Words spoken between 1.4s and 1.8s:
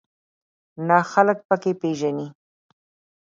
په کې